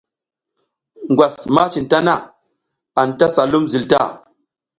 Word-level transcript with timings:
Ngwas 1.11 1.35
ma 1.55 1.63
cin 1.71 1.83
mi 1.85 1.89
tana, 1.91 2.13
anta 2.99 3.25
sa 3.35 3.41
lum 3.51 3.65
zil 3.71 3.85
ta. 3.91 4.01